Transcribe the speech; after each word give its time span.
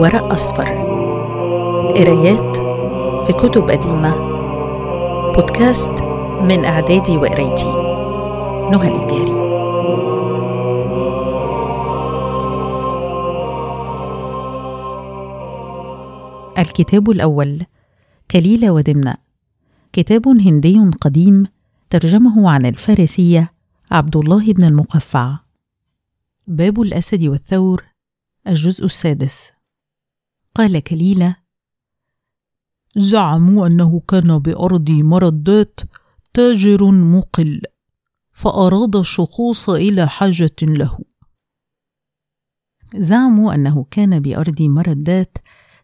ورق 0.00 0.32
أصفر. 0.32 0.68
قرايات 1.96 2.56
في 3.26 3.32
كتب 3.32 3.70
قديمة. 3.70 4.16
بودكاست 5.32 5.90
من 6.42 6.64
إعدادي 6.64 7.16
وقرايتي. 7.16 7.72
نهى 8.70 8.88
الإبياري 8.88 9.36
الكتاب 16.58 17.10
الأول 17.10 17.62
كليلة 18.30 18.70
ودمنة. 18.70 19.14
كتاب 19.92 20.28
هندي 20.28 20.90
قديم 21.00 21.46
ترجمه 21.90 22.50
عن 22.50 22.66
الفارسية 22.66 23.52
عبد 23.90 24.16
الله 24.16 24.52
بن 24.52 24.64
المقفع. 24.64 25.38
باب 26.48 26.80
الأسد 26.80 27.24
والثور 27.24 27.84
الجزء 28.46 28.84
السادس. 28.84 29.55
قال 30.56 30.78
كليلة 30.78 31.36
زعموا 32.96 33.66
أنه 33.66 34.00
كان 34.08 34.38
بأرض 34.38 34.90
مردات 34.90 35.80
تاجر 36.34 36.90
مقل 36.90 37.60
فأراد 38.32 38.96
الشخوص 38.96 39.70
إلى 39.70 40.08
حاجة 40.08 40.56
له. 40.62 40.98
زعموا 42.94 43.54
أنه 43.54 43.86
كان 43.90 44.20
بأرض 44.20 44.62
مردات 44.62 45.38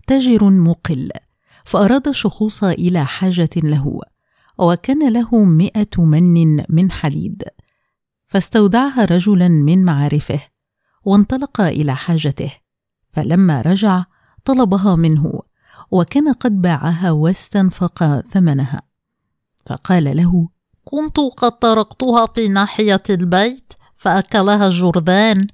تاجر 0.07 0.51
مقل 0.51 1.11
فأراد 1.65 2.09
الشخوص 2.09 2.65
إلى 2.65 3.07
حاجة 3.07 3.51
له 3.57 4.01
وكان 4.59 5.13
له 5.13 5.45
مئة 5.45 6.03
من 6.05 6.65
من 6.69 6.91
حديد 6.91 7.43
فاستودعها 8.27 9.05
رجلا 9.05 9.49
من 9.49 9.85
معارفه 9.85 10.41
وانطلق 11.05 11.61
إلى 11.61 11.97
حاجته 11.97 12.53
فلما 13.13 13.63
رجع 13.63 14.05
طلبها 14.45 14.97
منه 14.97 15.43
وكان 15.91 16.33
قد 16.33 16.63
باعها 16.63 17.11
واستنفق 17.11 18.21
ثمنها. 18.21 18.83
فقال 19.67 20.17
له 20.17 20.49
كنت 20.85 21.21
قد 21.21 21.59
تركتها 21.59 22.27
في 22.27 22.49
ناحية 22.49 23.03
البيت 23.11 23.73
فأكلها 23.95 24.67
الجرذان 24.67 25.47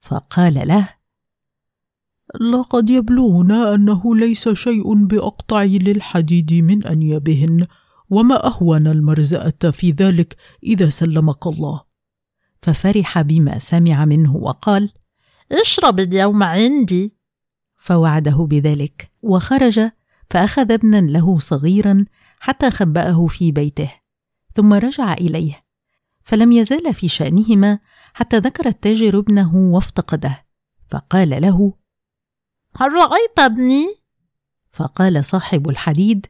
فقال 0.00 0.68
له 0.68 0.88
لقد 2.40 2.90
يبلغنا 2.90 3.74
أنه 3.74 4.16
ليس 4.16 4.48
شيء 4.48 4.94
بأقطع 4.94 5.62
للحديد 5.62 6.52
من 6.52 6.86
أنيابهن 6.86 7.66
وما 8.10 8.46
أهون 8.46 8.86
المرزأة 8.86 9.70
في 9.70 9.90
ذلك 9.90 10.36
إذا 10.62 10.88
سلمك 10.88 11.46
الله. 11.46 11.82
ففرح 12.62 13.20
بما 13.20 13.58
سمع 13.58 14.04
منه 14.04 14.36
وقال 14.36 14.92
اشرب 15.52 16.00
اليوم 16.00 16.42
عندي. 16.42 17.14
فوعده 17.82 18.46
بذلك 18.50 19.10
وخرج 19.22 19.90
فأخذ 20.30 20.72
ابنا 20.72 21.00
له 21.00 21.38
صغيرا 21.38 22.04
حتى 22.40 22.70
خبأه 22.70 23.26
في 23.26 23.52
بيته 23.52 23.92
ثم 24.54 24.72
رجع 24.72 25.12
إليه 25.12 25.64
فلم 26.24 26.52
يزال 26.52 26.94
في 26.94 27.08
شأنهما 27.08 27.78
حتى 28.14 28.38
ذكر 28.38 28.66
التاجر 28.66 29.18
ابنه 29.18 29.56
وافتقده 29.56 30.44
فقال 30.88 31.42
له 31.42 31.74
هل 32.76 32.92
رأيت 32.92 33.38
ابني؟ 33.38 33.86
فقال 34.70 35.24
صاحب 35.24 35.68
الحديد 35.68 36.26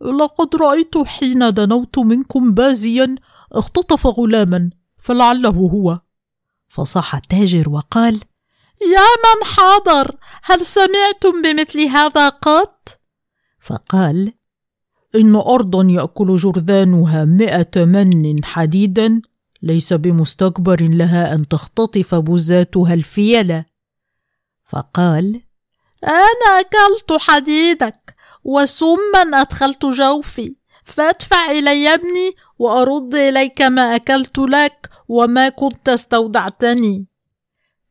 لقد 0.00 0.56
رأيت 0.56 0.98
حين 0.98 1.50
دنوت 1.50 1.98
منكم 1.98 2.54
بازيا 2.54 3.14
اختطف 3.52 4.06
غلاما 4.06 4.70
فلعله 4.98 5.50
هو. 5.50 6.00
فصاح 6.68 7.14
التاجر 7.14 7.68
وقال 7.68 8.20
يا 8.82 9.08
من 9.24 9.44
حاضر 9.44 10.16
هل 10.42 10.66
سمعتم 10.66 11.42
بمثل 11.42 11.80
هذا 11.86 12.28
قط؟ 12.28 13.00
فقال 13.60 14.32
إن 15.14 15.36
أرضا 15.36 15.86
يأكل 15.90 16.36
جرذانها 16.36 17.24
مئة 17.24 17.84
من 17.84 18.44
حديدا 18.44 19.22
ليس 19.62 19.92
بمستكبر 19.92 20.82
لها 20.82 21.34
أن 21.34 21.48
تختطف 21.48 22.14
بزاتها 22.14 22.94
الفيلة. 22.94 23.64
فقال 24.64 25.40
أنا 26.04 26.60
أكلت 26.60 27.20
حديدك 27.20 28.14
وسما 28.44 29.20
أدخلت 29.40 29.86
جوفي 29.86 30.56
فادفع 30.84 31.50
إلي 31.50 31.94
ابني 31.94 32.34
وأرد 32.58 33.14
إليك 33.14 33.62
ما 33.62 33.96
أكلت 33.96 34.38
لك 34.38 34.90
وما 35.08 35.48
كنت 35.48 35.88
استودعتني. 35.88 37.09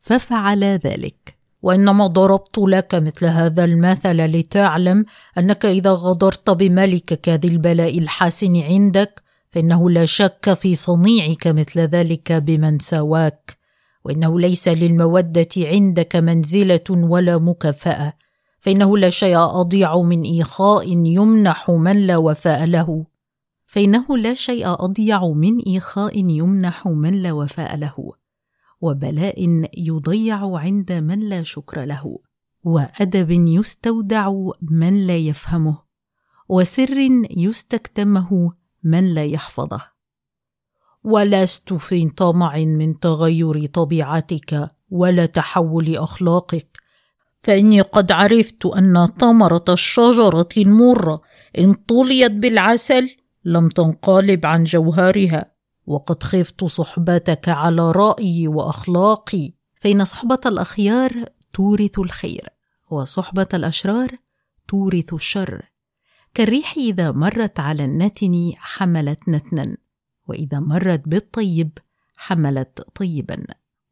ففعل 0.01 0.63
ذلك. 0.63 1.39
وإنما 1.61 2.07
ضربت 2.07 2.57
لك 2.57 2.95
مثل 2.95 3.25
هذا 3.25 3.63
المثل 3.63 4.25
لتعلم 4.25 5.05
أنك 5.37 5.65
إذا 5.65 5.91
غدرت 5.91 6.49
بملكك 6.49 7.29
ذي 7.29 7.47
البلاء 7.47 7.99
الحاسن 7.99 8.57
عندك 8.57 9.21
فإنه 9.51 9.89
لا 9.89 10.05
شك 10.05 10.53
في 10.53 10.75
صنيعك 10.75 11.47
مثل 11.47 11.79
ذلك 11.79 12.31
بمن 12.31 12.79
سواك. 12.79 13.57
وإنه 14.05 14.39
ليس 14.39 14.67
للمودة 14.67 15.47
عندك 15.57 16.15
منزلة 16.15 16.89
ولا 16.89 17.37
مكافأة. 17.37 18.13
فإنه 18.59 18.97
لا 18.97 19.09
شيء 19.09 19.37
أضيع 19.37 20.01
من 20.01 20.21
إيخاء 20.21 20.87
يمنح 20.87 21.69
من 21.69 22.07
لا 22.07 22.17
وفاء 22.17 22.65
له. 22.65 23.05
فإنه 23.67 24.17
لا 24.17 24.33
شيء 24.33 24.67
أضيع 24.67 25.27
من 25.27 25.59
إيخاء 25.67 26.17
يمنح 26.17 26.87
من 26.87 27.21
لا 27.21 27.31
وفاء 27.31 27.75
له. 27.75 28.18
وبلاء 28.81 29.67
يضيع 29.77 30.57
عند 30.57 30.91
من 30.91 31.19
لا 31.19 31.43
شكر 31.43 31.85
له 31.85 32.19
وأدب 32.63 33.31
يستودع 33.31 34.31
من 34.61 35.07
لا 35.07 35.17
يفهمه 35.17 35.89
وسر 36.49 36.97
يستكتمه 37.37 38.53
من 38.83 39.13
لا 39.13 39.25
يحفظه. 39.25 39.81
ولست 41.03 41.73
في 41.73 42.09
طمع 42.09 42.57
من 42.57 42.99
تغير 42.99 43.65
طبيعتك 43.65 44.71
ولا 44.89 45.25
تحول 45.25 45.97
أخلاقك. 45.97 46.77
فإني 47.39 47.81
قد 47.81 48.11
عرفت 48.11 48.65
أن 48.65 49.07
ثمرة 49.19 49.63
الشجرة 49.69 50.49
المره 50.57 51.21
إن 51.59 51.73
طليت 51.73 52.31
بالعسل 52.31 53.15
لم 53.45 53.69
تنقلب 53.69 54.45
عن 54.45 54.63
جوهرها. 54.63 55.51
وقد 55.89 56.23
خفت 56.23 56.63
صحبتك 56.63 57.49
على 57.49 57.91
رأيي 57.91 58.47
وأخلاقي. 58.47 59.51
فإن 59.81 60.05
صحبة 60.05 60.39
الأخيار 60.45 61.25
تورث 61.53 61.99
الخير 61.99 62.49
وصحبة 62.89 63.47
الأشرار 63.53 64.11
تورث 64.67 65.13
الشر. 65.13 65.61
كالريح 66.33 66.73
إذا 66.77 67.11
مرت 67.11 67.59
على 67.59 67.85
النتن 67.85 68.51
حملت 68.57 69.29
نتنا 69.29 69.77
وإذا 70.27 70.59
مرت 70.59 71.01
بالطيب 71.05 71.77
حملت 72.15 72.87
طيبا. 72.95 73.43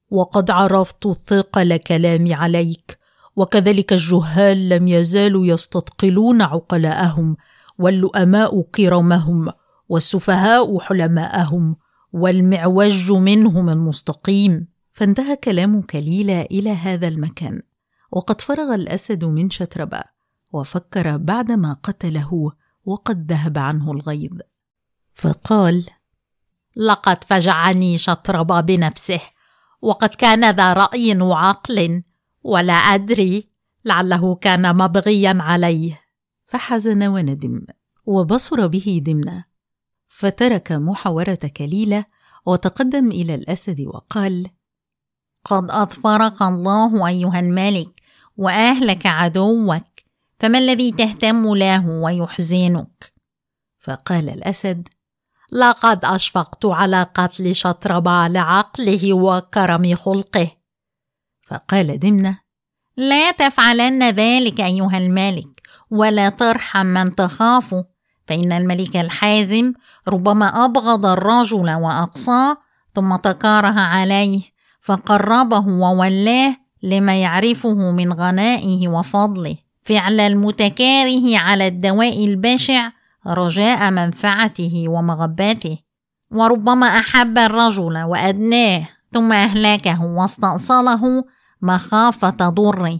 وقد 0.10 0.52
عرفت 0.52 1.08
ثقل 1.08 1.78
كلامي 1.78 2.34
عليك 2.34 2.98
وكذلك 3.36 3.94
الجهال 3.94 4.70
لم 4.70 4.88
يزالوا 4.88 5.46
يستثقلون 5.46 6.42
عقلاءهم 6.42 7.38
واللؤماء 7.80 8.62
كرمهم 8.62 9.50
والسفهاء 9.90 10.80
حلماءهم 10.80 11.76
والمعوج 12.18 13.12
منهم 13.12 13.70
المستقيم 13.70 14.68
فانتهى 14.94 15.36
كلام 15.36 15.82
كليلة 15.82 16.42
إلى 16.42 16.70
هذا 16.70 17.08
المكان. 17.08 17.62
وقد 18.12 18.42
فرغ 18.42 18.76
الأسد 18.76 19.26
من 19.26 19.50
شتربة 19.50 20.02
وفكر 20.54 21.18
بعدما 21.18 21.74
قتله 21.74 22.52
وقد 22.86 23.32
ذهب 23.32 23.58
عنه 23.58 23.92
الغيظ. 23.92 24.40
فقال 25.16 25.86
لقد 26.76 27.24
فجعني 27.24 27.98
شطربة 27.98 28.62
بنفسه 28.62 29.22
وقد 29.82 30.10
كان 30.10 30.52
ذا 30.52 30.74
رأي 30.74 31.22
وعقل 31.22 32.04
ولا 32.44 32.74
أدري 32.74 33.50
لعله 33.86 34.36
كان 34.36 34.76
مبغيا 34.76 35.38
عليه. 35.42 36.02
فحزن 36.48 37.08
وندم 37.08 37.66
وبصر 38.06 38.68
به 38.68 39.02
دمنة. 39.06 39.47
فترك 40.08 40.72
محاورة 40.72 41.40
كليلة 41.58 42.06
وتقدم 42.46 43.12
إلى 43.12 43.36
الأسد 43.36 43.82
وقال: 43.82 44.48
قد 45.46 45.72
أظفرك 45.72 46.42
الله 46.42 47.08
أيها 47.08 47.40
الملك 47.40 48.02
وأهلك 48.38 49.06
عدوك 49.06 49.84
فما 50.40 50.58
الذي 50.58 50.92
تهتم 50.92 51.56
له 51.56 51.88
ويحزنك؟ 51.88 53.14
فقال 53.80 54.30
الأسد: 54.30 54.88
لقد 55.52 56.06
أشفقت 56.06 56.66
على 56.66 57.04
قتل 57.04 57.56
شطربة 57.56 58.28
لعقله 58.28 59.14
وكرم 59.14 59.96
خلقه. 59.96 60.52
فقال 61.42 62.00
دمنة: 62.00 62.40
لا 62.98 63.32
تفعلن 63.32 64.10
ذلك 64.10 64.62
أيها 64.62 64.98
الملك 64.98 65.62
ولا 65.92 66.30
ترحم 66.30 66.86
من 66.86 67.16
تخافه 67.16 67.97
فإن 68.28 68.52
الملك 68.52 68.98
الحازم 68.98 69.74
ربما 70.08 70.66
أبغض 70.66 71.06
الرجل 71.06 71.72
وأقصاه 71.74 72.58
ثم 72.96 73.16
تكاره 73.16 73.80
عليه 73.80 74.42
فقربه 74.82 75.68
وولاه 75.68 76.56
لما 76.84 77.22
يعرفه 77.22 77.92
من 77.92 78.14
غنائه 78.14 78.88
وفضله. 78.88 79.56
فعل 79.82 80.20
المتكاره 80.20 81.38
على 81.38 81.68
الدواء 81.68 82.26
البشع 82.26 82.90
رجاء 83.28 83.92
منفعته 83.92 84.86
ومغباته. 84.88 85.78
وربما 86.32 86.88
أحب 86.88 87.38
الرجل 87.38 87.98
وأدناه 87.98 88.90
ثم 89.12 89.32
أهلكه 89.32 90.06
واستأصله 90.06 91.24
مخافة 91.62 92.50
ضره. 92.50 93.00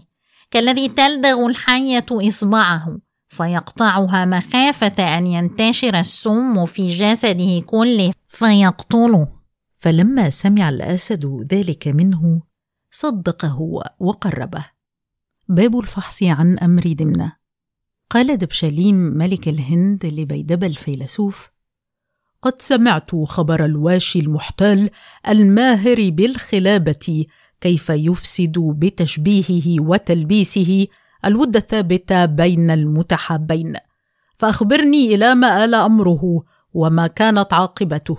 كالذي 0.50 0.88
تلدغ 0.88 1.46
الحية 1.46 2.06
إصبعه 2.12 3.07
فيقطعها 3.38 4.24
مخافة 4.24 5.18
أن 5.18 5.26
ينتشر 5.26 6.00
السم 6.00 6.66
في 6.66 6.86
جسده 6.86 7.60
كله 7.66 8.12
فيقتله. 8.28 9.28
فلما 9.78 10.30
سمع 10.30 10.68
الأسد 10.68 11.46
ذلك 11.52 11.88
منه 11.88 12.42
صدقه 12.90 13.82
وقربه. 14.00 14.64
باب 15.48 15.78
الفحص 15.78 16.22
عن 16.22 16.58
أمر 16.58 16.92
دمنة. 16.92 17.32
قال 18.10 18.36
دبشليم 18.36 18.96
ملك 18.96 19.48
الهند 19.48 20.06
لبيدبة 20.06 20.66
الفيلسوف 20.66 21.50
قد 22.42 22.62
سمعت 22.62 23.14
خبر 23.14 23.64
الواشي 23.64 24.18
المحتال 24.18 24.90
الماهر 25.28 26.10
بالخلابة 26.10 27.26
كيف 27.60 27.90
يفسد 27.90 28.58
بتشبيهه 28.58 29.82
وتلبيسه 29.82 30.86
الود 31.24 31.56
الثابت 31.56 32.12
بين 32.12 32.70
المتحابين. 32.70 33.76
فأخبرني 34.38 35.14
إلى 35.14 35.34
ما 35.34 35.64
آل 35.64 35.74
أمره 35.74 36.44
وما 36.72 37.06
كانت 37.06 37.52
عاقبته. 37.52 38.18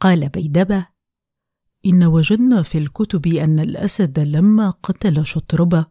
قال 0.00 0.28
بيدبة 0.28 0.86
إن 1.86 2.04
وجدنا 2.04 2.62
في 2.62 2.78
الكتب 2.78 3.26
أن 3.26 3.60
الأسد 3.60 4.18
لما 4.18 4.70
قتل 4.70 5.24
شطربة 5.26 5.86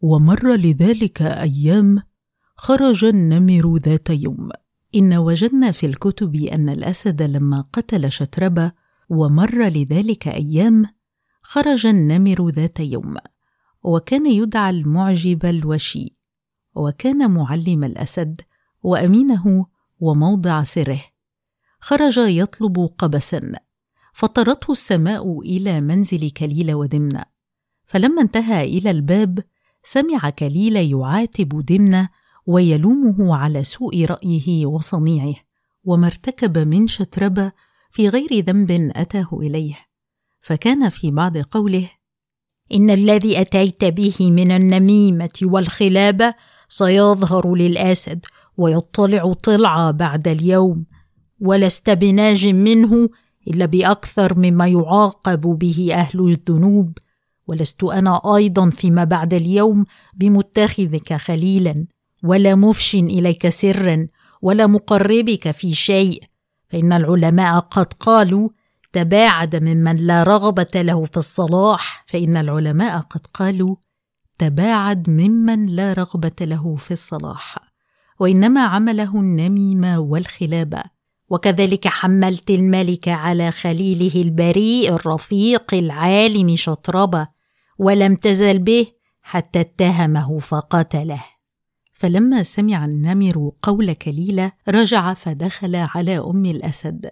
ومر 0.00 0.54
لذلك 0.56 1.22
أيام 1.22 2.02
خرج 2.56 3.04
النمر 3.04 3.76
ذات 3.76 4.10
يوم. 4.10 4.48
إن 4.94 5.14
وجدنا 5.14 5.70
في 5.72 5.86
الكتب 5.86 6.34
أن 6.34 6.68
الأسد 6.68 7.22
لما 7.22 7.60
قتل 7.72 8.12
شتربة 8.12 8.72
ومر 9.08 9.68
لذلك 9.68 10.28
أيام 10.28 10.84
خرج 11.42 11.86
النمر 11.86 12.48
ذات 12.48 12.80
يوم. 12.80 13.16
وكان 13.84 14.26
يدعى 14.26 14.70
المعجب 14.70 15.46
الوشي 15.46 16.16
وكان 16.74 17.30
معلم 17.30 17.84
الأسد 17.84 18.40
وأمينه 18.82 19.66
وموضع 20.00 20.64
سره. 20.64 21.00
خرج 21.80 22.18
يطلب 22.18 22.90
قبسا 22.98 23.52
فطرته 24.12 24.72
السماء 24.72 25.40
إلى 25.40 25.80
منزل 25.80 26.30
كليل 26.30 26.74
ودمنة 26.74 27.24
فلما 27.84 28.22
انتهى 28.22 28.64
إلى 28.64 28.90
الباب 28.90 29.44
سمع 29.82 30.30
كليل 30.30 30.76
يعاتب 30.76 31.64
دمنة 31.66 32.08
ويلومه 32.46 33.36
على 33.36 33.64
سوء 33.64 34.04
رأيه 34.04 34.66
وصنيعه 34.66 35.34
وما 35.84 36.06
ارتكب 36.06 36.58
من 36.58 36.86
شتربة 36.86 37.52
في 37.90 38.08
غير 38.08 38.44
ذنب 38.44 38.90
أتاه 38.96 39.28
إليه. 39.32 39.78
فكان 40.40 40.88
في 40.88 41.10
بعض 41.10 41.38
قوله 41.38 41.90
إن 42.74 42.90
الذي 42.90 43.40
أتيت 43.40 43.84
به 43.84 44.16
من 44.20 44.50
النميمة 44.50 45.38
والخلابه 45.42 46.34
سيظهر 46.68 47.54
للأسد 47.54 48.26
ويطلع 48.56 49.32
طلعه 49.32 49.90
بعد 49.90 50.28
اليوم 50.28 50.84
ولست 51.40 51.90
بناج 51.90 52.46
منه 52.46 53.08
إلا 53.48 53.66
بأكثر 53.66 54.38
مما 54.38 54.66
يعاقب 54.66 55.40
به 55.40 55.88
أهل 55.92 56.20
الذنوب 56.20 56.98
ولست 57.46 57.84
أنا 57.84 58.36
أيضا 58.36 58.70
فيما 58.70 59.04
بعد 59.04 59.34
اليوم 59.34 59.84
بمتخذك 60.14 61.14
خليلا 61.14 61.74
ولا 62.24 62.54
مفش 62.54 62.94
إليك 62.94 63.48
سرا 63.48 64.06
ولا 64.42 64.66
مقربك 64.66 65.50
في 65.50 65.72
شيء 65.72 66.22
فإن 66.68 66.92
العلماء 66.92 67.58
قد 67.58 67.92
قالوا 67.92 68.48
تباعد 68.94 69.56
ممن 69.56 69.96
لا 69.96 70.22
رغبة 70.22 70.70
له 70.74 71.04
في 71.04 71.16
الصلاح 71.16 72.04
فإن 72.06 72.36
العلماء 72.36 72.98
قد 72.98 73.26
قالوا 73.26 73.76
تباعد 74.38 75.10
ممن 75.10 75.66
لا 75.66 75.92
رغبة 75.92 76.32
له 76.40 76.76
في 76.76 76.90
الصلاح. 76.90 77.58
وإنما 78.20 78.60
عمله 78.60 79.16
النميمه 79.20 79.98
والخلابه 79.98 80.82
وكذلك 81.28 81.88
حملت 81.88 82.50
الملك 82.50 83.08
على 83.08 83.50
خليله 83.50 84.22
البريء 84.22 84.94
الرفيق 84.94 85.74
العالم 85.74 86.56
شطربة 86.56 87.28
ولم 87.78 88.16
تزل 88.16 88.58
به 88.58 88.86
حتى 89.22 89.60
اتهمه 89.60 90.38
فقتله. 90.38 91.24
فلما 91.92 92.42
سمع 92.42 92.84
النمر 92.84 93.52
قول 93.62 93.92
كليلة 93.92 94.52
رجع 94.68 95.14
فدخل 95.14 95.76
على 95.76 96.18
أم 96.18 96.46
الأسد. 96.46 97.10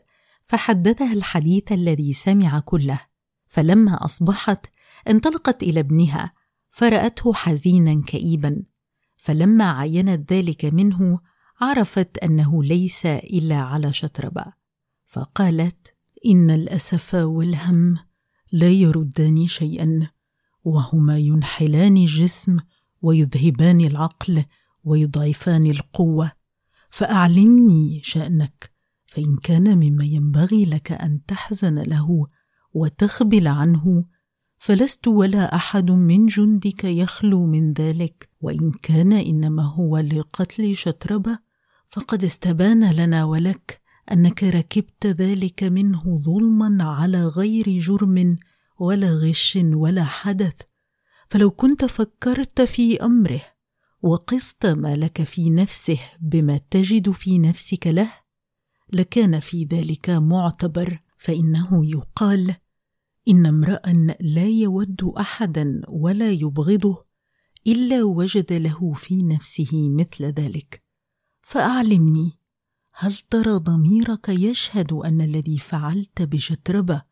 فحدثها 0.53 1.13
الحديث 1.13 1.73
الذي 1.73 2.13
سمع 2.13 2.61
كله. 2.61 3.01
فلما 3.49 4.05
أصبحت 4.05 4.67
انطلقت 5.09 5.63
إلى 5.63 5.81
ابنها 5.81 6.33
فرأته 6.71 7.33
حزينا 7.33 8.03
كئيبا. 8.07 8.63
فلما 9.17 9.71
عينت 9.71 10.33
ذلك 10.33 10.65
منه 10.65 11.21
عرفت 11.61 12.19
أنه 12.19 12.65
ليس 12.65 13.07
إلا 13.07 13.57
على 13.57 13.93
شطربة. 13.93 14.45
فقالت 15.07 15.95
إن 16.27 16.51
الأسف 16.51 17.15
والهم 17.15 17.99
لا 18.53 18.69
يردان 18.71 19.47
شيئا 19.47 20.11
وهما 20.65 21.19
ينحلان 21.19 21.97
الجسم 21.97 22.57
ويذهبان 23.03 23.81
العقل 23.81 24.45
ويضعفان 24.85 25.67
القوة. 25.67 26.33
فأعلمني 26.91 28.01
شأنك 28.05 28.72
فإن 29.15 29.37
كان 29.37 29.79
مما 29.79 30.05
ينبغي 30.05 30.65
لك 30.65 30.93
أن 30.93 31.21
تحزن 31.29 31.79
له 31.79 32.27
وتخبل 32.75 33.49
عنه 33.49 34.05
فلست 34.59 35.09
ولا 35.09 35.55
أحد 35.55 35.91
من 35.91 36.27
جندك 36.27 36.85
يخلو 36.85 37.47
من 37.47 37.73
ذلك. 37.73 38.29
وإن 38.41 38.73
كان 38.83 39.13
إنما 39.13 39.63
هو 39.63 39.99
لقتل 39.99 40.77
شتربة 40.77 41.39
فقد 41.91 42.25
استبان 42.25 42.93
لنا 42.93 43.25
ولك 43.25 43.81
أنك 44.13 44.45
ركبت 44.45 45.07
ذلك 45.07 45.65
منه 45.65 46.19
ظلما 46.19 46.85
على 46.85 47.27
غير 47.27 47.69
جرم 47.69 48.37
ولا 48.79 49.13
غش 49.13 49.59
ولا 49.63 50.05
حدث. 50.05 50.55
فلو 51.31 51.51
كنت 51.51 51.85
فكرت 51.85 52.61
في 52.61 53.05
أمره 53.05 53.43
وقست 54.03 54.67
ما 54.67 54.97
لك 54.97 55.23
في 55.23 55.51
نفسه 55.51 55.99
بما 56.21 56.61
تجد 56.71 57.11
في 57.11 57.39
نفسك 57.39 57.87
له 57.87 58.22
لكان 58.93 59.41
في 59.41 59.65
ذلك 59.65 60.11
معتبر 60.11 61.03
فإنه 61.19 61.87
يقال 61.87 62.57
إن 63.29 63.47
امرأ 63.47 63.81
لا 64.21 64.47
يود 64.47 65.13
أحدا 65.19 65.83
ولا 65.89 66.31
يبغضه 66.31 67.05
إلا 67.67 68.03
وجد 68.03 68.53
له 68.53 68.93
في 68.93 69.23
نفسه 69.23 69.89
مثل 69.89 70.25
ذلك. 70.25 70.83
فأعلمني 71.43 72.39
هل 72.95 73.15
ترى 73.15 73.53
ضميرك 73.53 74.29
يشهد 74.29 74.93
أن 74.93 75.21
الذي 75.21 75.59
فعلت 75.59 76.23
بشتربه 76.23 77.03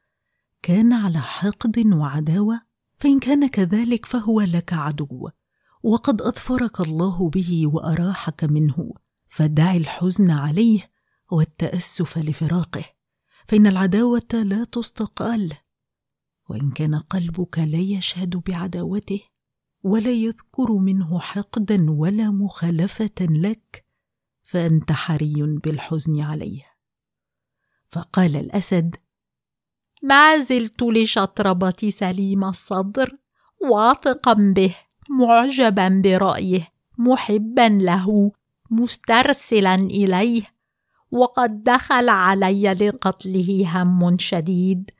كان 0.63 0.93
على 0.93 1.21
حقد 1.21 1.87
وعداوة؟ 1.87 2.61
فإن 2.99 3.19
كان 3.19 3.49
كذلك 3.49 4.07
فهو 4.07 4.41
لك 4.41 4.73
عدو 4.73 5.29
وقد 5.83 6.23
أظفرك 6.23 6.81
الله 6.81 7.31
به 7.31 7.67
وأراحك 7.67 8.45
منه 8.45 8.93
فدع 9.29 9.75
الحزن 9.75 10.31
عليه 10.31 10.90
والتأسف 11.31 12.19
لفراقه 12.19 12.85
فإن 13.49 13.67
العداوة 13.67 14.29
لا 14.33 14.65
تستقال 14.65 15.53
وإن 16.49 16.71
كان 16.71 16.95
قلبك 16.95 17.59
لا 17.59 17.79
يشهد 17.79 18.37
بعداوته 18.37 19.21
ولا 19.83 20.11
يذكر 20.11 20.73
منه 20.73 21.19
حقدا 21.19 21.91
ولا 21.91 22.31
مخالفة 22.31 23.21
لك 23.21 23.85
فأنت 24.43 24.93
حري 24.93 25.59
بالحزن 25.65 26.21
عليه. 26.21 26.67
فقال 27.91 28.37
الأسد 28.37 28.97
ما 30.03 30.39
زلت 30.39 30.83
لشطربة 30.83 31.91
سليم 31.91 32.45
الصدر 32.45 33.17
واثقا 33.71 34.33
به 34.33 34.77
معجبا 35.11 35.89
برأيه 36.05 36.69
محبا 36.99 37.69
له 37.69 38.33
مسترسلا 38.71 39.75
إليه 39.75 40.43
وقد 41.13 41.63
دخل 41.65 42.09
علي 42.09 42.73
لقتله 42.73 43.69
هم 43.75 44.19
شديد 44.19 44.91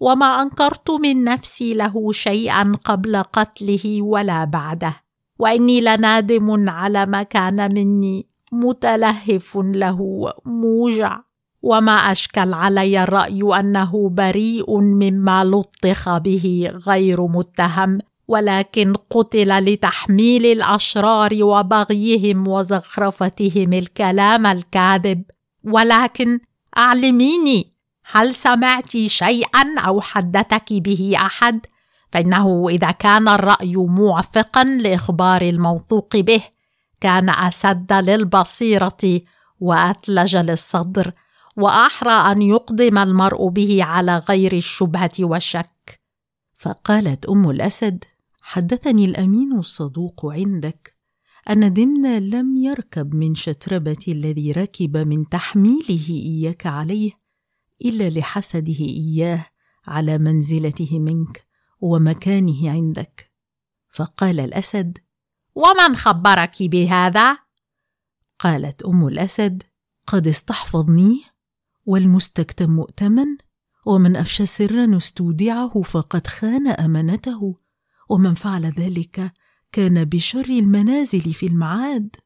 وما 0.00 0.42
أنكرت 0.42 0.90
من 0.90 1.24
نفسي 1.24 1.74
له 1.74 2.12
شيئا 2.12 2.76
قبل 2.84 3.16
قتله 3.16 4.02
ولا 4.02 4.44
بعده. 4.44 4.96
وإني 5.38 5.80
لنادم 5.80 6.70
على 6.70 7.06
ما 7.06 7.22
كان 7.22 7.74
مني 7.74 8.26
متلهف 8.52 9.58
له 9.64 10.30
موجع. 10.44 11.20
وما 11.62 11.92
أشكل 11.92 12.54
علي 12.54 13.02
الرأي 13.02 13.42
أنه 13.60 14.08
بريء 14.08 14.78
مما 14.78 15.44
لطخ 15.44 16.18
به 16.18 16.72
غير 16.86 17.26
متهم 17.26 17.98
ولكن 18.28 18.92
قتل 19.10 19.58
لتحميل 19.64 20.46
الأشرار 20.46 21.44
وبغيهم 21.44 22.48
وزخرفتهم 22.48 23.72
الكلام 23.72 24.46
الكاذب. 24.46 25.22
ولكن 25.64 26.40
أعلميني 26.78 27.72
هل 28.04 28.34
سمعت 28.34 28.96
شيئا 28.96 29.80
أو 29.80 30.00
حدثك 30.00 30.72
به 30.72 31.14
أحد؟ 31.16 31.66
فإنه 32.12 32.68
إذا 32.68 32.90
كان 32.90 33.28
الرأي 33.28 33.76
موافقا 33.76 34.64
لإخبار 34.64 35.42
الموثوق 35.42 36.16
به 36.16 36.42
كان 37.00 37.30
أسد 37.30 37.92
للبصيرة 37.92 39.20
وأثلج 39.60 40.36
للصدر 40.36 41.12
وأحرى 41.56 42.32
أن 42.32 42.42
يقدم 42.42 42.98
المرء 42.98 43.48
به 43.48 43.84
على 43.84 44.18
غير 44.18 44.52
الشبهة 44.52 45.10
والشك. 45.20 46.00
فقالت 46.58 47.26
أم 47.26 47.50
الأسد 47.50 48.04
حدثني 48.42 49.04
الأمين 49.04 49.58
الصدوق 49.58 50.26
عندك. 50.26 50.99
أن 51.50 51.72
دمنا 51.72 52.20
لم 52.20 52.56
يركب 52.56 53.14
من 53.14 53.34
شتربة 53.34 54.04
الذي 54.08 54.52
ركب 54.52 54.96
من 54.96 55.28
تحميله 55.28 56.08
إياك 56.10 56.66
عليه 56.66 57.12
إلا 57.84 58.10
لحسده 58.10 58.80
إياه 58.80 59.46
على 59.86 60.18
منزلته 60.18 60.98
منك 60.98 61.46
ومكانه 61.80 62.70
عندك. 62.70 63.32
فقال 63.92 64.40
الأسد 64.40 64.98
ومن 65.54 65.96
خبرك 65.96 66.62
بهذا؟ 66.62 67.38
قالت 68.38 68.82
أم 68.82 69.06
الأسد 69.06 69.62
قد 70.06 70.28
استحفظني 70.28 71.22
والمستكتم 71.86 72.70
مؤتمن 72.70 73.36
ومن 73.86 74.16
أفشى 74.16 74.46
سرا 74.46 74.96
استودعه 74.96 75.82
فقد 75.82 76.26
خان 76.26 76.68
أمانته 76.68 77.56
ومن 78.08 78.34
فعل 78.34 78.66
ذلك 78.66 79.32
كان 79.72 80.04
بشر 80.04 80.44
المنازل 80.44 81.34
في 81.34 81.46
المعاد. 81.46 82.16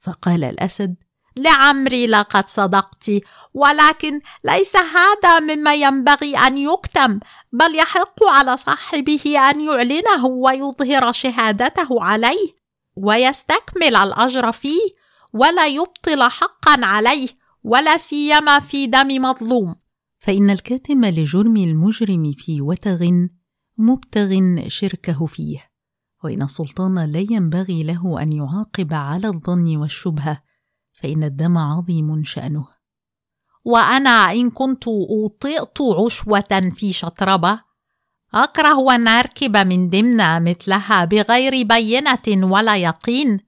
فقال 0.00 0.44
الأسد 0.44 0.96
لعمري 1.36 2.06
لقد 2.06 2.48
صدقت 2.48 3.10
ولكن 3.54 4.20
ليس 4.44 4.76
هذا 4.76 5.40
مما 5.40 5.74
ينبغي 5.74 6.36
أن 6.36 6.58
يكتم 6.58 7.20
بل 7.52 7.76
يحق 7.76 8.24
على 8.24 8.56
صاحبه 8.56 9.38
أن 9.50 9.60
يعلنه 9.60 10.26
ويظهر 10.26 11.12
شهادته 11.12 12.02
عليه 12.02 12.52
ويستكمل 12.96 13.96
الأجر 13.96 14.52
فيه 14.52 15.00
ولا 15.32 15.66
يبطل 15.66 16.22
حقا 16.22 16.86
عليه 16.86 17.28
ولا 17.64 17.96
سيما 17.96 18.60
في 18.60 18.86
دم 18.86 19.08
مظلوم. 19.22 19.74
فإن 20.18 20.50
الكاتم 20.50 21.04
لجرم 21.04 21.56
المجرم 21.56 22.32
في 22.38 22.60
وتغ 22.60 23.06
مبتغ 23.78 24.38
شركه 24.68 25.26
فيه. 25.26 25.69
وإن 26.24 26.42
السلطان 26.42 27.12
لا 27.12 27.26
ينبغي 27.30 27.82
له 27.82 28.22
أن 28.22 28.32
يعاقب 28.32 28.94
على 28.94 29.26
الظن 29.26 29.76
والشبهه 29.76 30.42
فإن 30.94 31.24
الدم 31.24 31.58
عظيم 31.58 32.24
شأنه. 32.24 32.68
وأنا 33.64 34.32
إن 34.32 34.50
كنت 34.50 34.88
اوطئت 34.88 35.78
عشوة 36.04 36.72
في 36.74 36.92
شطربة 36.92 37.60
أكره 38.34 38.94
أن 38.94 39.08
أركب 39.08 39.56
من 39.56 39.90
ضمن 39.90 40.42
مثلها 40.42 41.04
بغير 41.04 41.66
بينة 41.66 42.46
ولا 42.46 42.76
يقين. 42.76 43.38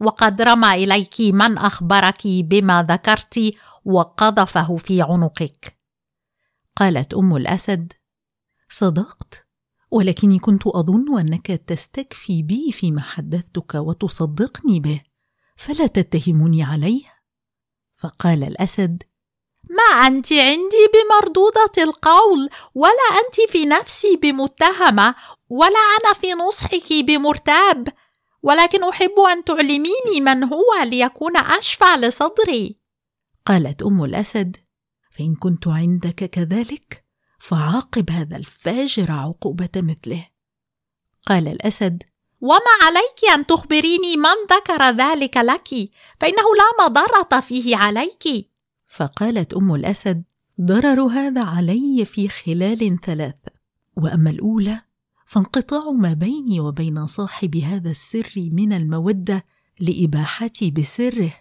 وقد 0.00 0.42
رمى 0.42 0.74
إليك 0.74 1.20
من 1.20 1.58
أخبرك 1.58 2.26
بما 2.26 2.82
ذكرت 2.82 3.50
وقذفه 3.84 4.76
في 4.76 5.02
عنقك. 5.02 5.76
قالت 6.76 7.14
أم 7.14 7.36
الأسد 7.36 7.92
صدقت؟ 8.68 9.43
ولكني 9.94 10.38
كنت 10.38 10.66
أظن 10.66 11.18
أنك 11.18 11.46
تستكفي 11.46 12.42
بي 12.42 12.72
فيما 12.72 13.02
حدثتك 13.02 13.74
وتصدقني 13.74 14.80
به 14.80 15.00
فلا 15.56 15.86
تتهمني 15.86 16.62
عليه. 16.62 17.02
فقال 17.96 18.44
الأسد 18.44 19.02
ما 19.70 20.06
أنت 20.06 20.32
عندي 20.32 20.84
بمردودة 20.94 21.72
القول 21.78 22.48
ولا 22.74 23.06
أنت 23.26 23.50
في 23.50 23.66
نفسي 23.66 24.16
بمتهمة 24.16 25.14
ولا 25.48 25.80
أنا 26.00 26.14
في 26.20 26.32
نصحك 26.32 26.92
بمرتاب 27.04 27.88
ولكن 28.42 28.84
أحب 28.84 29.18
أن 29.32 29.44
تعلميني 29.44 30.20
من 30.20 30.44
هو 30.44 30.82
ليكون 30.84 31.36
اشفع 31.36 31.96
لصدري. 31.96 32.78
قالت 33.46 33.82
أم 33.82 34.04
الأسد 34.04 34.56
فإن 35.10 35.34
كنت 35.34 35.68
عندك 35.68 36.24
كذلك 36.24 37.03
فعاقب 37.44 38.10
هذا 38.10 38.36
الفاجر 38.36 39.12
عقوبة 39.12 39.70
مثله. 39.76 40.26
قال 41.26 41.48
الأسد 41.48 42.02
وما 42.40 42.74
عليك 42.82 43.30
أن 43.34 43.46
تخبريني 43.46 44.16
من 44.16 44.56
ذكر 44.56 44.96
ذلك 44.96 45.36
لك؟ 45.36 45.68
فإنه 46.20 46.42
لا 46.58 46.84
مضرة 46.84 47.40
فيه 47.40 47.76
عليك. 47.76 48.50
فقالت 48.86 49.54
أم 49.54 49.74
الأسد 49.74 50.24
ضرر 50.60 51.00
هذا 51.00 51.44
علي 51.44 52.04
في 52.04 52.28
خلال 52.28 53.00
ثلاث. 53.00 53.36
وأما 53.96 54.30
الأولى 54.30 54.82
فانقطاع 55.26 55.90
ما 55.90 56.12
بيني 56.12 56.60
وبين 56.60 57.06
صاحب 57.06 57.56
هذا 57.56 57.90
السر 57.90 58.32
من 58.36 58.72
المودة 58.72 59.44
لإباحتي 59.80 60.70
بسره. 60.70 61.32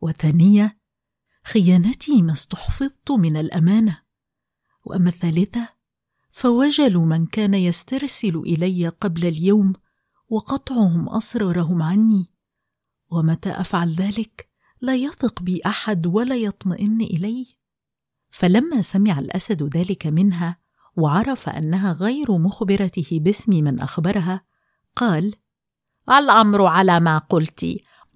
وثانية 0.00 0.78
خيانتي 1.44 2.22
ما 2.22 2.32
استحفظت 2.32 3.10
من 3.10 3.36
الأمانة. 3.36 4.09
وأما 4.84 5.08
الثالثة 5.08 5.68
فوجل 6.30 6.96
من 6.96 7.26
كان 7.26 7.54
يسترسل 7.54 8.36
إلي 8.36 8.88
قبل 8.88 9.26
اليوم 9.26 9.72
وقطعهم 10.28 11.08
أسرارهم 11.08 11.82
عني. 11.82 12.30
ومتى 13.10 13.50
أفعل 13.50 13.94
ذلك؟ 13.94 14.48
لا 14.80 14.94
يثق 14.94 15.42
بي 15.42 15.60
أحد 15.66 16.06
ولا 16.06 16.36
يطمئن 16.36 17.00
إلي. 17.00 17.46
فلما 18.30 18.82
سمع 18.82 19.18
الأسد 19.18 19.76
ذلك 19.76 20.06
منها 20.06 20.58
وعرف 20.96 21.48
أنها 21.48 21.92
غير 21.92 22.38
مخبرته 22.38 23.08
باسم 23.12 23.52
من 23.52 23.80
أخبرها 23.80 24.44
قال 24.96 25.34
الأمر 26.08 26.66
على 26.66 27.00
ما 27.00 27.18
قلت 27.18 27.66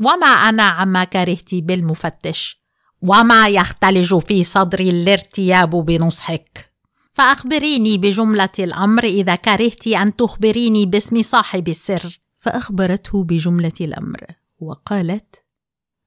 وما 0.01 0.27
أنا 0.27 0.63
عما 0.63 1.05
كرهت 1.05 1.55
بالمفتش. 1.55 2.64
وما 3.09 3.49
يختلج 3.49 4.19
في 4.19 4.45
صدري 4.45 4.91
الارتياب 4.91 5.71
بنصحك. 5.71 6.71
فأخبريني 7.13 7.99
بجملة 7.99 8.57
الأمر 8.59 9.05
إذا 9.05 9.35
كرهت 9.35 9.87
أن 9.87 10.17
تخبريني 10.17 10.87
باسم 10.87 11.23
صاحب 11.23 11.69
السر. 11.69 12.21
فأخبرته 12.45 13.25
بجملة 13.25 13.73
الأمر 13.81 14.21
وقالت 14.61 15.45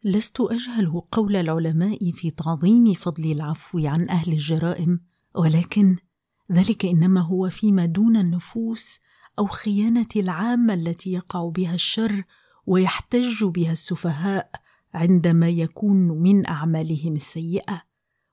لست 0.04 0.42
أجهل 0.42 1.02
قول 1.12 1.36
العلماء 1.36 2.12
في 2.12 2.32
تعظيم 2.32 2.94
فضل 2.94 3.32
العفو 3.32 3.88
عن 3.88 4.10
أهل 4.10 4.34
الجرائم 4.34 5.00
ولكن 5.36 5.96
ذلك 6.52 6.86
إنما 6.86 7.22
هو 7.22 7.50
فيما 7.50 7.86
دون 7.86 8.18
النفوس 8.18 9.00
أو 9.40 9.48
خيانة 9.48 10.08
العامة 10.16 10.74
التي 10.74 11.14
يقع 11.14 11.50
بها 11.50 11.74
الشر 11.74 12.24
ويحتج 12.66 13.44
بها 13.44 13.72
السفهاء 13.72 14.52
عندما 14.94 15.50
يكون 15.50 16.08
من 16.08 16.48
أعمالهم 16.48 17.16
السيئة 17.16 17.82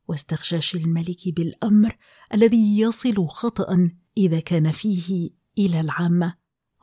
واستغشاش 0.09 0.77
الملك 0.77 1.29
بالأمر 1.29 1.97
الذي 2.35 2.79
يصل 2.81 3.29
خطأ 3.29 3.91
إذا 4.17 4.41
كان 4.41 4.71
فيه 4.71 5.31
إلى 5.59 5.81
العامة 5.81 6.35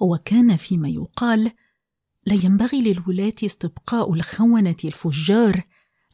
وكان 0.02 0.56
فيما 0.58 0.90
يقال 0.90 1.52
لا 2.26 2.34
ينبغي 2.46 2.82
للولاة 2.82 3.34
استبقاء 3.44 4.14
الخونة 4.14 4.76
الفجار 4.86 5.64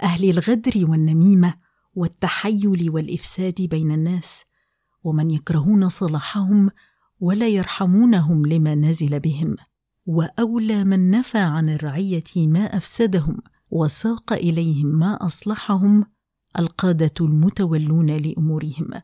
أهل 0.03 0.29
الغدر 0.29 0.89
والنميمة 0.89 1.53
والتحيل 1.95 2.89
والإفساد 2.89 3.61
بين 3.61 3.91
الناس 3.91 4.43
ومن 5.03 5.31
يكرهون 5.31 5.89
صلاحهم 5.89 6.71
ولا 7.19 7.47
يرحمونهم 7.47 8.45
لما 8.45 8.75
نزل 8.75 9.19
بهم. 9.19 9.55
وأولى 10.07 10.83
من 10.83 11.11
نفى 11.11 11.37
عن 11.37 11.69
الرعية 11.69 12.23
ما 12.35 12.77
أفسدهم 12.77 13.37
وساق 13.69 14.33
إليهم 14.33 14.87
ما 14.87 15.25
أصلحهم 15.25 16.05
القادة 16.59 17.13
المتولون 17.21 18.17
لأمورهم. 18.17 19.01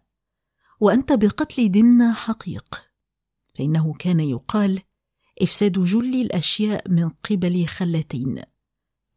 وأنت 0.79 1.13
بقتل 1.13 1.72
دمنه 1.72 2.13
حقيق. 2.13 2.83
فإنه 3.57 3.93
كان 3.93 4.19
يقال 4.19 4.81
إفساد 5.41 5.72
جل 5.72 6.22
الأشياء 6.22 6.91
من 6.91 7.10
قبل 7.10 7.65
خلتين. 7.65 8.41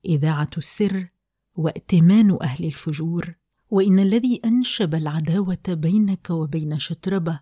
إذاعة 0.04 0.50
السر 0.58 1.08
وائتمان 1.54 2.38
أهل 2.42 2.64
الفجور. 2.64 3.34
وإن 3.70 3.98
الذي 3.98 4.40
أنشب 4.44 4.94
العداوة 4.94 5.58
بينك 5.68 6.30
وبين 6.30 6.78
شتربة 6.78 7.40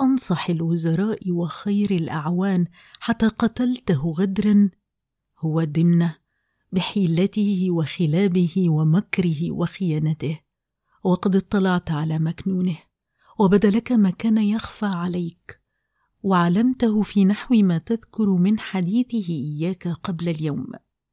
أنصح 0.00 0.50
الوزراء 0.50 1.30
وخير 1.30 1.90
الأعوان 1.90 2.66
حتى 3.00 3.28
قتلته 3.28 4.14
غدرا. 4.18 4.70
هو 5.38 5.64
دمنه 5.64 6.16
بحيلته 6.72 7.66
وخلابه 7.70 8.70
ومكره 8.70 9.50
وخيانته. 9.50 10.40
وقد 11.04 11.36
اطلعت 11.36 11.90
على 11.90 12.18
مكنونه. 12.18 12.78
وبدا 13.38 13.70
لك 13.70 13.92
ما 13.92 14.10
كان 14.10 14.38
يخفى 14.38 14.86
عليك. 14.86 15.60
وعلمته 16.22 17.02
في 17.02 17.24
نحو 17.24 17.54
ما 17.54 17.78
تذكر 17.78 18.26
من 18.26 18.58
حديثه 18.58 19.28
إياك 19.28 19.88
قبل 19.88 20.28
اليوم. 20.28 20.66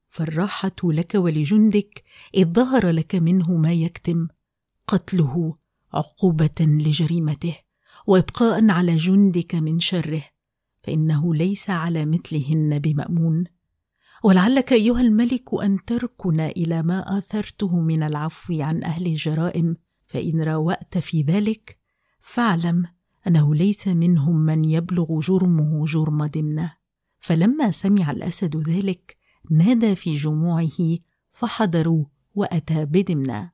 فالراحة 0.08 0.76
لك 0.84 1.16
ولجندك 1.16 2.04
إذ 2.36 2.54
ظهر 2.54 2.90
لك 2.90 3.16
منه 3.16 3.58
ما 3.58 3.74
يكتم. 3.74 4.28
قتله 4.88 5.56
عقوبة 5.94 6.56
لجريمته. 6.60 7.71
وابقاء 8.08 8.70
على 8.70 8.98
جندك 8.98 9.56
من 9.56 9.80
شره 9.80 10.24
فإنه 10.84 11.36
ليس 11.36 11.70
على 11.70 12.06
مثلهن 12.06 12.80
بمأمون. 12.80 13.44
ولعلك 14.24 14.74
أيها 14.74 15.02
الملك 15.02 15.62
أن 15.64 15.76
تركن 15.76 16.40
إلى 16.40 16.84
ما 16.84 17.18
آثرته 17.18 17.80
من 17.80 18.04
العفو 18.04 18.62
عن 18.62 18.84
أهل 18.84 19.08
الجرائم 19.08 19.76
فإن 20.08 20.42
راوأت 20.42 20.98
في 20.98 21.22
ذلك 21.22 21.78
فاعلم 22.20 22.86
أنه 23.28 23.56
ليس 23.56 23.88
منهم 23.88 24.36
من 24.36 24.66
يبلغ 24.66 25.20
جرمه 25.20 25.86
جرم 25.86 26.26
دمنة. 26.26 26.74
فلما 27.20 27.72
سمع 27.72 28.12
الأسد 28.12 28.70
ذلك 28.70 29.18
نادى 29.52 29.96
في 29.96 30.16
جموعه 30.16 30.98
فحضروا 31.32 32.06
وأتى 32.36 32.86
بدمنة. 32.86 33.52